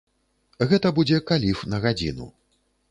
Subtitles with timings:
[0.71, 2.25] Гэта будзе каліф на гадзіну.